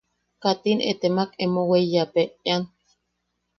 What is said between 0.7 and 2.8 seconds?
etemak emo weiyapeʼean.